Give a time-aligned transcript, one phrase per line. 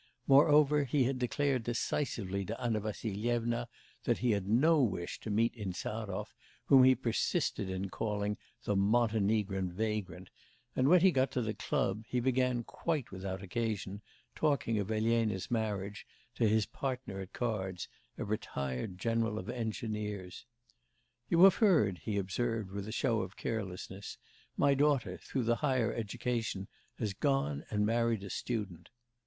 [0.25, 3.67] Moreover, he had declared decisively to Anna Vassilyevna
[4.05, 6.33] that he had no wish to meet Insarov,
[6.65, 10.31] whom he persisted in calling 'the Montenegrin vagrant,'
[10.75, 14.01] and when he got to the club, he began, quite without occasion,
[14.33, 17.87] talking of Elena's marriage, to his partner at cards,
[18.17, 20.47] a retired general of engineers.
[21.29, 24.17] 'You have heard,' he observed with a show of carelessness,
[24.57, 28.89] 'my daughter, through the higher education, has gone and married a student.